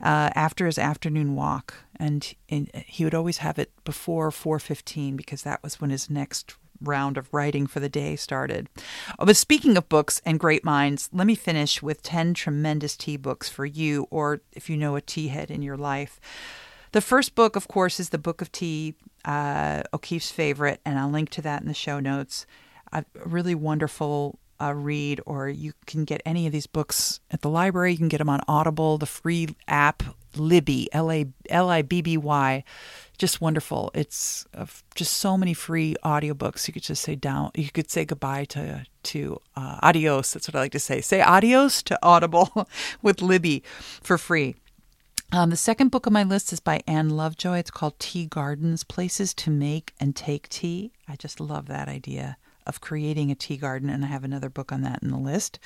uh, 0.01 0.31
after 0.35 0.67
his 0.67 0.79
afternoon 0.79 1.35
walk. 1.35 1.75
And, 1.97 2.35
and 2.49 2.71
he 2.87 3.05
would 3.05 3.15
always 3.15 3.39
have 3.39 3.59
it 3.59 3.73
before 3.85 4.31
4.15 4.31 5.17
because 5.17 5.43
that 5.43 5.63
was 5.63 5.81
when 5.81 5.91
his 5.91 6.09
next 6.09 6.57
round 6.80 7.16
of 7.16 7.33
writing 7.33 7.66
for 7.66 7.80
the 7.80 7.88
day 7.88 8.16
started. 8.16 8.68
Oh, 9.18 9.26
but 9.26 9.37
speaking 9.37 9.76
of 9.76 9.88
books 9.88 10.21
and 10.25 10.40
great 10.40 10.64
minds, 10.64 11.09
let 11.12 11.26
me 11.26 11.35
finish 11.35 11.83
with 11.83 12.02
10 12.02 12.35
tremendous 12.35 12.97
tea 12.97 13.16
books 13.16 13.49
for 13.49 13.66
you, 13.66 14.06
or 14.11 14.40
if 14.52 14.68
you 14.71 14.76
know 14.76 14.97
a 14.97 15.00
tea 15.00 15.28
head 15.28 15.50
in 15.50 15.62
your 15.62 15.76
life. 15.76 16.21
The 16.92 17.00
first 17.00 17.35
book, 17.35 17.56
of 17.56 17.68
course, 17.68 18.00
is 18.00 18.11
the 18.11 18.18
Book 18.18 18.40
of 18.40 18.50
Tea, 18.52 18.95
uh, 19.25 19.83
O'Keeffe's 19.92 20.30
favorite, 20.30 20.80
and 20.85 20.99
I'll 20.99 21.11
link 21.11 21.30
to 21.30 21.42
that 21.42 21.61
in 21.61 21.68
the 21.68 21.75
show 21.75 22.00
notes. 22.00 22.47
A 22.92 23.04
really 23.25 23.54
wonderful 23.54 24.38
uh, 24.61 24.73
read, 24.73 25.21
or 25.26 25.49
you 25.49 25.73
can 25.87 26.04
get 26.04 26.23
any 26.25 26.47
of 26.47 26.52
these 26.52 26.66
books 26.66 27.21
at 27.30 27.42
the 27.42 27.50
library. 27.50 27.92
You 27.92 27.99
can 27.99 28.09
get 28.09 28.18
them 28.18 28.28
on 28.28 28.40
Audible, 28.49 28.99
the 28.99 29.06
free 29.06 29.54
app 29.68 30.02
Libby, 30.37 30.88
L 30.92 31.11
A 31.11 31.26
L 31.49 31.68
I 31.68 31.83
B 31.83 32.02
B 32.02 32.16
Y 32.16 32.64
just 33.16 33.40
wonderful. 33.40 33.90
It's 33.94 34.46
uh, 34.54 34.66
just 34.94 35.14
so 35.14 35.37
many 35.37 35.54
free 35.54 35.96
audiobooks. 36.04 36.66
You 36.68 36.75
could 36.75 36.82
just 36.82 37.02
say 37.02 37.14
down. 37.14 37.50
You 37.54 37.70
could 37.70 37.90
say 37.90 38.04
goodbye 38.04 38.44
to 38.46 38.87
to 39.04 39.40
uh, 39.56 39.78
adios. 39.82 40.32
That's 40.32 40.49
what 40.49 40.56
I 40.56 40.61
like 40.61 40.73
to 40.73 40.78
say. 40.78 41.00
Say 41.00 41.20
adios 41.20 41.82
to 41.85 41.99
Audible 42.02 42.68
with 43.02 43.23
Libby 43.23 43.62
for 44.02 44.18
free. 44.18 44.56
Um, 45.32 45.50
the 45.50 45.56
second 45.56 45.90
book 45.90 46.06
on 46.06 46.12
my 46.12 46.23
list 46.23 46.52
is 46.52 46.61
by 46.61 46.82
Ann 46.87 47.11
Lovejoy. 47.11 47.58
It's 47.58 47.70
called 47.70 47.99
Tea 47.99 48.26
Gardens 48.26 48.85
Places 48.85 49.35
to 49.35 49.50
Make 49.50 49.92
and 49.99 50.14
Take 50.14 50.49
Tea. 50.49 50.92
I 51.08 51.16
just 51.16 51.40
love 51.40 51.66
that 51.66 51.88
idea 51.88 52.37
of 52.66 52.80
creating 52.80 53.30
a 53.30 53.35
tea 53.35 53.56
garden, 53.56 53.88
and 53.88 54.04
I 54.04 54.08
have 54.08 54.25
another 54.25 54.49
book 54.49 54.73
on 54.73 54.82
that 54.82 55.02
in 55.02 55.11
the 55.11 55.18
list. 55.18 55.58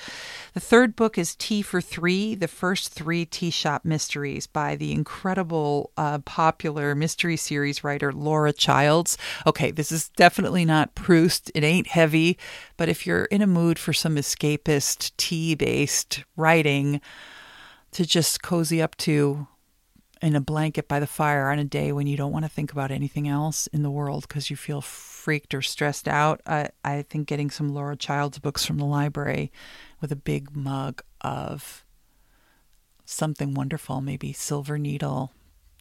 The 0.53 0.59
third 0.59 0.95
book 0.95 1.17
is 1.17 1.35
Tea 1.35 1.61
for 1.61 1.81
Three, 1.81 2.35
the 2.35 2.47
first 2.47 2.91
three 2.91 3.25
tea 3.25 3.49
shop 3.49 3.85
mysteries 3.85 4.47
by 4.47 4.75
the 4.75 4.91
incredible, 4.91 5.91
uh, 5.97 6.19
popular 6.19 6.95
mystery 6.95 7.37
series 7.37 7.83
writer 7.83 8.11
Laura 8.11 8.53
Childs. 8.53 9.17
Okay, 9.45 9.71
this 9.71 9.91
is 9.91 10.09
definitely 10.09 10.65
not 10.65 10.95
Proust, 10.95 11.51
it 11.55 11.63
ain't 11.63 11.87
heavy, 11.87 12.37
but 12.77 12.89
if 12.89 13.05
you're 13.05 13.25
in 13.25 13.41
a 13.41 13.47
mood 13.47 13.79
for 13.79 13.93
some 13.93 14.15
escapist, 14.15 15.11
tea 15.17 15.55
based 15.55 16.23
writing 16.35 17.01
to 17.91 18.05
just 18.05 18.41
cozy 18.41 18.81
up 18.81 18.95
to, 18.97 19.47
in 20.21 20.35
a 20.35 20.41
blanket 20.41 20.87
by 20.87 20.99
the 20.99 21.07
fire 21.07 21.49
on 21.49 21.57
a 21.57 21.63
day 21.63 21.91
when 21.91 22.05
you 22.05 22.15
don't 22.15 22.31
want 22.31 22.45
to 22.45 22.49
think 22.49 22.71
about 22.71 22.91
anything 22.91 23.27
else 23.27 23.67
in 23.67 23.81
the 23.81 23.89
world 23.89 24.27
because 24.27 24.49
you 24.49 24.55
feel 24.55 24.81
freaked 24.81 25.53
or 25.53 25.61
stressed 25.61 26.07
out, 26.07 26.41
I, 26.45 26.69
I 26.83 27.01
think 27.01 27.27
getting 27.27 27.49
some 27.49 27.73
Laura 27.73 27.95
Childs 27.95 28.39
books 28.39 28.63
from 28.63 28.77
the 28.77 28.85
library 28.85 29.51
with 29.99 30.11
a 30.11 30.15
big 30.15 30.55
mug 30.55 31.01
of 31.21 31.83
something 33.05 33.53
wonderful, 33.53 33.99
maybe 34.01 34.31
Silver 34.31 34.77
Needle 34.77 35.33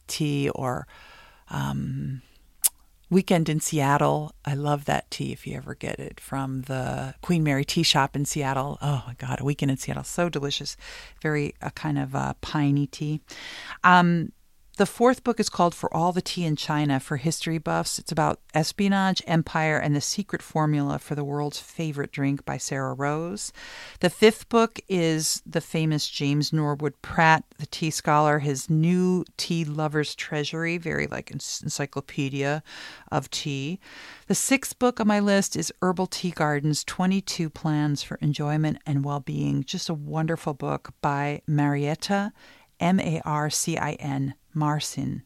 tea 0.06 0.48
or 0.50 0.86
um, 1.48 2.22
Weekend 3.10 3.48
in 3.48 3.58
Seattle. 3.58 4.32
I 4.44 4.54
love 4.54 4.84
that 4.84 5.10
tea 5.10 5.32
if 5.32 5.46
you 5.46 5.56
ever 5.56 5.74
get 5.74 5.98
it 5.98 6.20
from 6.20 6.62
the 6.62 7.14
Queen 7.22 7.42
Mary 7.42 7.64
Tea 7.64 7.82
Shop 7.82 8.14
in 8.14 8.24
Seattle. 8.24 8.78
Oh 8.80 9.02
my 9.06 9.14
God, 9.14 9.40
a 9.40 9.44
weekend 9.44 9.72
in 9.72 9.76
Seattle. 9.76 10.04
So 10.04 10.28
delicious. 10.28 10.76
Very 11.20 11.54
a 11.60 11.72
kind 11.72 11.98
of 11.98 12.14
uh, 12.14 12.34
piney 12.40 12.86
tea. 12.86 13.20
Um, 13.82 14.30
the 14.76 14.86
fourth 14.86 15.24
book 15.24 15.38
is 15.38 15.48
called 15.48 15.74
For 15.74 15.92
All 15.94 16.12
the 16.12 16.22
Tea 16.22 16.44
in 16.44 16.56
China 16.56 17.00
for 17.00 17.16
history 17.16 17.58
buffs. 17.58 17.98
It's 17.98 18.12
about 18.12 18.40
espionage, 18.54 19.22
empire, 19.26 19.78
and 19.78 19.94
the 19.94 20.00
secret 20.00 20.42
formula 20.42 20.98
for 20.98 21.14
the 21.14 21.24
world's 21.24 21.58
favorite 21.58 22.12
drink 22.12 22.44
by 22.44 22.56
Sarah 22.56 22.94
Rose. 22.94 23.52
The 24.00 24.10
fifth 24.10 24.48
book 24.48 24.78
is 24.88 25.42
the 25.44 25.60
famous 25.60 26.08
James 26.08 26.52
Norwood 26.52 26.94
Pratt, 27.02 27.44
the 27.58 27.66
tea 27.66 27.90
scholar, 27.90 28.38
his 28.38 28.70
new 28.70 29.24
tea 29.36 29.64
lover's 29.64 30.14
treasury, 30.14 30.78
very 30.78 31.06
like 31.06 31.30
encyclopedia 31.30 32.62
of 33.12 33.30
tea. 33.30 33.80
The 34.28 34.34
sixth 34.34 34.78
book 34.78 35.00
on 35.00 35.08
my 35.08 35.20
list 35.20 35.56
is 35.56 35.72
Herbal 35.82 36.06
Tea 36.06 36.30
Gardens 36.30 36.84
22 36.84 37.50
Plans 37.50 38.02
for 38.02 38.16
Enjoyment 38.16 38.78
and 38.86 39.04
Well-Being. 39.04 39.64
Just 39.64 39.88
a 39.88 39.94
wonderful 39.94 40.54
book 40.54 40.94
by 41.02 41.42
Marietta 41.46 42.32
M 42.80 42.98
A 42.98 43.20
R 43.24 43.50
C 43.50 43.76
I 43.76 43.92
N 43.92 44.34
Marcin, 44.54 45.22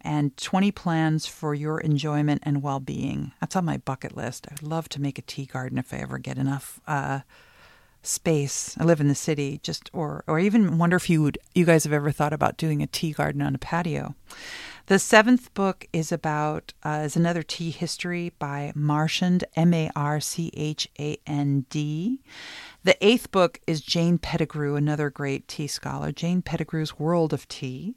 and 0.00 0.36
20 0.36 0.70
plans 0.72 1.26
for 1.26 1.54
your 1.54 1.80
enjoyment 1.80 2.42
and 2.44 2.62
well 2.62 2.80
being. 2.80 3.32
That's 3.40 3.56
on 3.56 3.64
my 3.64 3.76
bucket 3.76 4.16
list. 4.16 4.46
I'd 4.50 4.62
love 4.62 4.88
to 4.90 5.00
make 5.00 5.18
a 5.18 5.22
tea 5.22 5.46
garden 5.46 5.78
if 5.78 5.92
I 5.92 5.98
ever 5.98 6.18
get 6.18 6.38
enough. 6.38 6.80
Uh, 6.86 7.20
space. 8.02 8.76
I 8.78 8.84
live 8.84 9.00
in 9.00 9.08
the 9.08 9.14
city, 9.14 9.60
just 9.62 9.90
or 9.92 10.24
or 10.26 10.38
even 10.38 10.78
wonder 10.78 10.96
if 10.96 11.10
you 11.10 11.22
would 11.22 11.38
you 11.54 11.64
guys 11.64 11.84
have 11.84 11.92
ever 11.92 12.10
thought 12.10 12.32
about 12.32 12.56
doing 12.56 12.82
a 12.82 12.86
tea 12.86 13.12
garden 13.12 13.42
on 13.42 13.54
a 13.54 13.58
patio. 13.58 14.14
The 14.86 14.98
seventh 14.98 15.52
book 15.54 15.86
is 15.92 16.10
about 16.10 16.72
uh, 16.82 17.02
is 17.04 17.16
another 17.16 17.42
tea 17.42 17.70
history 17.70 18.32
by 18.38 18.72
Marchand 18.74 19.44
M 19.54 19.74
A 19.74 19.90
R 19.94 20.20
C 20.20 20.50
H 20.54 20.88
A 20.98 21.18
N 21.26 21.66
D. 21.70 22.20
The 22.82 22.96
eighth 23.04 23.30
book 23.30 23.60
is 23.66 23.82
Jane 23.82 24.18
Pettigrew, 24.18 24.76
another 24.76 25.10
great 25.10 25.46
tea 25.46 25.66
scholar. 25.66 26.12
Jane 26.12 26.42
Pettigrew's 26.42 26.98
World 26.98 27.32
of 27.32 27.46
Tea. 27.48 27.94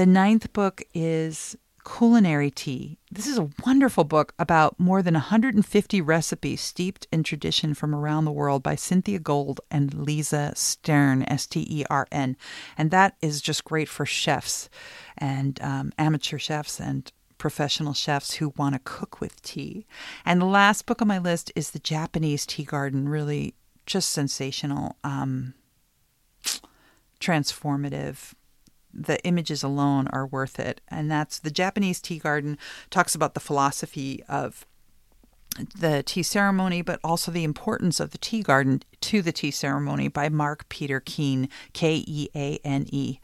The 0.00 0.06
ninth 0.06 0.54
book 0.54 0.82
is 0.94 1.58
Culinary 1.84 2.50
Tea. 2.50 2.96
This 3.12 3.26
is 3.26 3.36
a 3.36 3.50
wonderful 3.66 4.04
book 4.04 4.32
about 4.38 4.80
more 4.80 5.02
than 5.02 5.12
150 5.12 6.00
recipes 6.00 6.62
steeped 6.62 7.06
in 7.12 7.22
tradition 7.22 7.74
from 7.74 7.94
around 7.94 8.24
the 8.24 8.32
world 8.32 8.62
by 8.62 8.76
Cynthia 8.76 9.18
Gold 9.18 9.60
and 9.70 9.92
Lisa 9.92 10.54
Stern, 10.56 11.24
S 11.24 11.46
T 11.46 11.66
E 11.68 11.84
R 11.90 12.08
N. 12.10 12.38
And 12.78 12.90
that 12.90 13.16
is 13.20 13.42
just 13.42 13.66
great 13.66 13.90
for 13.90 14.06
chefs 14.06 14.70
and 15.18 15.60
um, 15.60 15.92
amateur 15.98 16.38
chefs 16.38 16.80
and 16.80 17.12
professional 17.36 17.92
chefs 17.92 18.36
who 18.36 18.54
want 18.56 18.76
to 18.76 18.80
cook 18.82 19.20
with 19.20 19.42
tea. 19.42 19.84
And 20.24 20.40
the 20.40 20.46
last 20.46 20.86
book 20.86 21.02
on 21.02 21.08
my 21.08 21.18
list 21.18 21.52
is 21.54 21.72
The 21.72 21.78
Japanese 21.78 22.46
Tea 22.46 22.64
Garden, 22.64 23.06
really 23.06 23.52
just 23.84 24.08
sensational, 24.08 24.96
um, 25.04 25.52
transformative 27.20 28.32
the 28.92 29.22
images 29.24 29.62
alone 29.62 30.08
are 30.08 30.26
worth 30.26 30.58
it. 30.58 30.80
And 30.88 31.10
that's 31.10 31.38
the 31.38 31.50
Japanese 31.50 32.00
tea 32.00 32.18
garden 32.18 32.58
talks 32.90 33.14
about 33.14 33.34
the 33.34 33.40
philosophy 33.40 34.22
of 34.28 34.66
the 35.76 36.02
tea 36.04 36.22
ceremony, 36.22 36.80
but 36.80 37.00
also 37.02 37.30
the 37.30 37.44
importance 37.44 37.98
of 38.00 38.10
the 38.10 38.18
tea 38.18 38.42
garden 38.42 38.82
to 39.00 39.20
the 39.20 39.32
tea 39.32 39.50
ceremony 39.50 40.08
by 40.08 40.28
Marc 40.28 40.68
Peter 40.68 41.00
Keane, 41.00 41.48
K 41.72 42.04
E 42.06 42.28
A 42.34 42.58
N 42.64 42.86
E. 42.90 43.18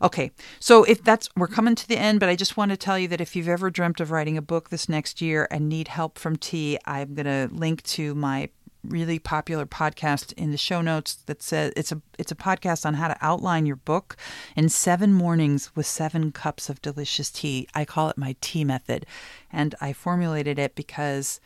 Okay, 0.00 0.30
so 0.58 0.84
if 0.84 1.02
that's, 1.02 1.28
we're 1.36 1.46
coming 1.46 1.74
to 1.74 1.86
the 1.86 1.98
end, 1.98 2.18
but 2.20 2.28
I 2.28 2.36
just 2.36 2.56
want 2.56 2.70
to 2.70 2.76
tell 2.76 2.98
you 2.98 3.08
that 3.08 3.20
if 3.20 3.36
you've 3.36 3.48
ever 3.48 3.70
dreamt 3.70 4.00
of 4.00 4.10
writing 4.10 4.36
a 4.38 4.42
book 4.42 4.70
this 4.70 4.88
next 4.88 5.20
year 5.20 5.46
and 5.50 5.68
need 5.68 5.88
help 5.88 6.18
from 6.18 6.36
tea, 6.36 6.78
I'm 6.86 7.14
going 7.14 7.26
to 7.26 7.54
link 7.54 7.82
to 7.84 8.14
my 8.14 8.48
really 8.88 9.18
popular 9.18 9.66
podcast 9.66 10.32
in 10.34 10.50
the 10.50 10.56
show 10.56 10.80
notes 10.80 11.14
that 11.26 11.42
says 11.42 11.72
it's 11.76 11.92
a 11.92 12.00
it's 12.18 12.32
a 12.32 12.36
podcast 12.36 12.86
on 12.86 12.94
how 12.94 13.08
to 13.08 13.16
outline 13.20 13.66
your 13.66 13.76
book 13.76 14.16
in 14.54 14.68
7 14.68 15.12
mornings 15.12 15.74
with 15.74 15.86
7 15.86 16.32
cups 16.32 16.68
of 16.68 16.82
delicious 16.82 17.30
tea. 17.30 17.68
I 17.74 17.84
call 17.84 18.08
it 18.08 18.18
my 18.18 18.36
tea 18.40 18.64
method 18.64 19.06
and 19.52 19.74
I 19.80 19.92
formulated 19.92 20.58
it 20.58 20.74
because 20.74 21.40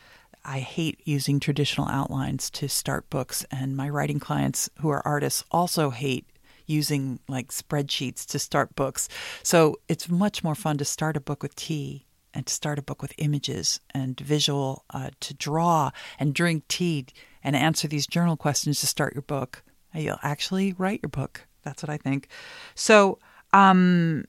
I 0.45 0.61
hate 0.61 1.01
using 1.05 1.39
traditional 1.39 1.89
outlines 1.89 2.49
to 2.51 2.69
start 2.69 3.11
books, 3.11 3.45
and 3.51 3.77
my 3.77 3.89
writing 3.91 4.19
clients 4.19 4.71
who 4.81 4.89
are 4.89 5.07
artists 5.07 5.45
also 5.51 5.91
hate 5.91 6.27
using 6.67 7.19
like 7.29 7.49
spreadsheets 7.49 8.25
to 8.27 8.39
start 8.39 8.75
books. 8.75 9.09
So 9.43 9.77
it's 9.89 10.09
much 10.09 10.43
more 10.43 10.55
fun 10.55 10.79
to 10.79 10.85
start 10.85 11.17
a 11.17 11.21
book 11.21 11.43
with 11.43 11.57
tea 11.57 12.07
and 12.35 12.47
to 12.47 12.53
start 12.53 12.79
a 12.79 12.83
book 12.83 13.03
with 13.03 13.13
images 13.19 13.81
and 13.93 14.19
visual, 14.19 14.85
uh, 14.91 15.11
to 15.21 15.35
draw 15.35 15.91
and 16.19 16.35
drink 16.35 16.69
tea 16.69 17.07
and 17.43 17.57
answer 17.57 17.89
these 17.89 18.07
journal 18.07 18.37
questions 18.37 18.81
to 18.81 18.87
start 18.87 19.15
your 19.15 19.23
book. 19.23 19.63
You'll 19.95 20.19
actually 20.23 20.73
write 20.75 21.01
your 21.03 21.11
book. 21.11 21.47
That's 21.63 21.83
what 21.83 21.91
I 21.91 21.97
think. 21.97 22.29
So, 22.75 23.19
um, 23.53 24.25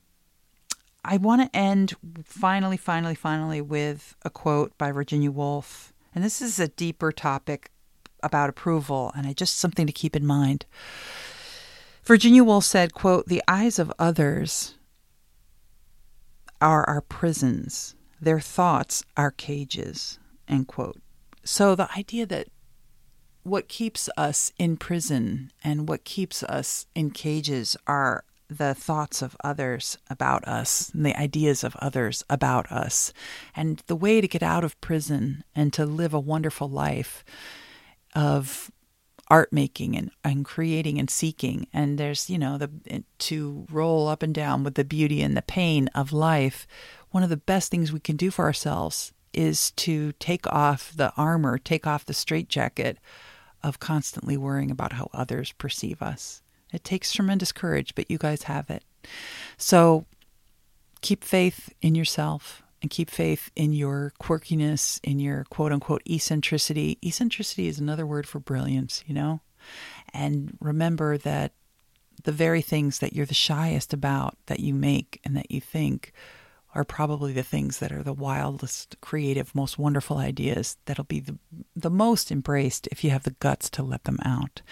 I 1.04 1.16
want 1.16 1.42
to 1.42 1.56
end 1.56 1.94
finally, 2.24 2.76
finally, 2.76 3.14
finally 3.14 3.60
with 3.60 4.14
a 4.22 4.30
quote 4.30 4.76
by 4.78 4.92
Virginia 4.92 5.30
Woolf 5.30 5.92
and 6.14 6.22
this 6.22 6.42
is 6.42 6.58
a 6.58 6.68
deeper 6.68 7.10
topic 7.10 7.70
about 8.22 8.50
approval, 8.50 9.12
and 9.16 9.26
I 9.26 9.32
just 9.32 9.58
something 9.58 9.86
to 9.86 9.92
keep 9.92 10.14
in 10.14 10.26
mind. 10.26 10.66
Virginia 12.04 12.44
Woolf 12.44 12.64
said, 12.64 12.92
quote, 12.92 13.26
The 13.26 13.42
eyes 13.48 13.78
of 13.78 13.92
others 13.98 14.76
are 16.62 16.88
our 16.88 17.00
prisons, 17.02 17.94
their 18.20 18.40
thoughts 18.40 19.04
our 19.16 19.30
cages, 19.30 20.18
end 20.48 20.68
quote. 20.68 21.00
So 21.44 21.74
the 21.74 21.90
idea 21.96 22.24
that 22.26 22.48
what 23.42 23.68
keeps 23.68 24.08
us 24.16 24.52
in 24.58 24.76
prison 24.76 25.50
and 25.64 25.88
what 25.88 26.04
keeps 26.04 26.42
us 26.44 26.86
in 26.94 27.10
cages 27.10 27.76
are 27.86 28.24
the 28.48 28.74
thoughts 28.74 29.22
of 29.22 29.36
others 29.42 29.98
about 30.08 30.46
us 30.46 30.90
and 30.90 31.04
the 31.04 31.18
ideas 31.18 31.64
of 31.64 31.74
others 31.76 32.22
about 32.30 32.70
us. 32.70 33.12
And 33.56 33.82
the 33.86 33.96
way 33.96 34.20
to 34.20 34.28
get 34.28 34.42
out 34.42 34.62
of 34.62 34.80
prison 34.80 35.42
and 35.54 35.72
to 35.72 35.86
live 35.86 36.14
a 36.14 36.20
wonderful 36.20 36.68
life 36.68 37.24
of 38.14 38.70
art 39.32 39.50
making 39.50 39.96
and, 39.96 40.10
and 40.22 40.44
creating 40.44 40.98
and 40.98 41.08
seeking. 41.08 41.66
And 41.72 41.96
there's 41.96 42.28
you 42.28 42.38
know 42.38 42.58
the 42.58 42.70
to 43.20 43.66
roll 43.70 44.06
up 44.06 44.22
and 44.22 44.34
down 44.34 44.62
with 44.62 44.74
the 44.74 44.84
beauty 44.84 45.22
and 45.22 45.34
the 45.34 45.42
pain 45.42 45.88
of 45.94 46.12
life 46.12 46.66
one 47.12 47.22
of 47.22 47.30
the 47.30 47.36
best 47.36 47.70
things 47.70 47.92
we 47.92 48.00
can 48.00 48.16
do 48.16 48.30
for 48.30 48.44
ourselves 48.44 49.12
is 49.34 49.70
to 49.72 50.12
take 50.12 50.46
off 50.46 50.92
the 50.94 51.12
armor 51.16 51.56
take 51.56 51.86
off 51.86 52.04
the 52.04 52.14
straitjacket 52.14 52.98
of 53.62 53.80
constantly 53.80 54.36
worrying 54.36 54.70
about 54.70 54.94
how 54.94 55.08
others 55.14 55.52
perceive 55.52 56.02
us. 56.02 56.42
It 56.72 56.84
takes 56.84 57.12
tremendous 57.12 57.52
courage, 57.52 57.94
but 57.94 58.10
you 58.10 58.18
guys 58.18 58.44
have 58.44 58.70
it. 58.70 58.82
So 59.56 60.04
keep 61.00 61.24
faith 61.24 61.72
in 61.80 61.94
yourself 61.94 62.61
and 62.82 62.90
keep 62.90 63.08
faith 63.08 63.50
in 63.56 63.72
your 63.72 64.12
quirkiness, 64.20 65.00
in 65.02 65.20
your 65.20 65.44
quote 65.44 65.72
unquote 65.72 66.02
eccentricity. 66.06 66.98
Eccentricity 67.02 67.68
is 67.68 67.78
another 67.78 68.04
word 68.04 68.26
for 68.26 68.40
brilliance, 68.40 69.02
you 69.06 69.14
know? 69.14 69.40
And 70.12 70.58
remember 70.60 71.16
that 71.18 71.52
the 72.24 72.32
very 72.32 72.60
things 72.60 72.98
that 72.98 73.12
you're 73.14 73.24
the 73.24 73.34
shyest 73.34 73.92
about, 73.92 74.36
that 74.46 74.60
you 74.60 74.74
make 74.74 75.20
and 75.24 75.36
that 75.36 75.50
you 75.50 75.60
think, 75.60 76.12
are 76.74 76.84
probably 76.84 77.32
the 77.32 77.42
things 77.42 77.78
that 77.78 77.92
are 77.92 78.02
the 78.02 78.14
wildest, 78.14 78.96
creative, 79.00 79.54
most 79.54 79.78
wonderful 79.78 80.16
ideas 80.16 80.78
that'll 80.86 81.04
be 81.04 81.20
the, 81.20 81.38
the 81.76 81.90
most 81.90 82.32
embraced 82.32 82.88
if 82.90 83.04
you 83.04 83.10
have 83.10 83.24
the 83.24 83.36
guts 83.40 83.68
to 83.68 83.82
let 83.82 84.04
them 84.04 84.18
out. 84.24 84.62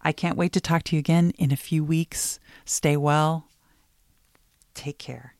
I 0.00 0.12
can't 0.12 0.36
wait 0.36 0.52
to 0.52 0.60
talk 0.60 0.84
to 0.84 0.96
you 0.96 1.00
again 1.00 1.32
in 1.38 1.50
a 1.50 1.56
few 1.56 1.82
weeks. 1.84 2.38
Stay 2.64 2.96
well. 2.96 3.48
Take 4.74 4.98
care. 4.98 5.34